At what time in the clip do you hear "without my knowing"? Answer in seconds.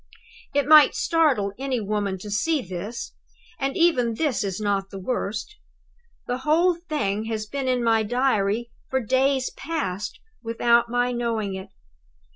10.41-11.53